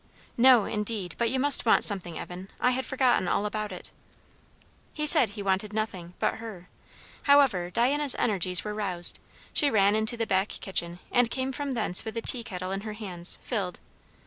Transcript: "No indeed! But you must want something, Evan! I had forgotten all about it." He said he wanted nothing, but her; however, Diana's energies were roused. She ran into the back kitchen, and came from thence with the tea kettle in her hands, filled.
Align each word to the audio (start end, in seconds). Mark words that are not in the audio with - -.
"No 0.35 0.65
indeed! 0.65 1.13
But 1.19 1.29
you 1.29 1.39
must 1.39 1.63
want 1.63 1.83
something, 1.83 2.17
Evan! 2.17 2.49
I 2.59 2.71
had 2.71 2.87
forgotten 2.87 3.27
all 3.27 3.45
about 3.45 3.71
it." 3.71 3.91
He 4.95 5.05
said 5.05 5.29
he 5.29 5.43
wanted 5.43 5.73
nothing, 5.73 6.15
but 6.17 6.37
her; 6.37 6.69
however, 7.25 7.69
Diana's 7.69 8.15
energies 8.17 8.63
were 8.63 8.73
roused. 8.73 9.19
She 9.53 9.69
ran 9.69 9.93
into 9.95 10.17
the 10.17 10.25
back 10.25 10.47
kitchen, 10.47 10.97
and 11.11 11.29
came 11.29 11.51
from 11.51 11.73
thence 11.73 12.03
with 12.03 12.15
the 12.15 12.21
tea 12.23 12.43
kettle 12.43 12.71
in 12.71 12.81
her 12.81 12.93
hands, 12.93 13.37
filled. 13.43 13.79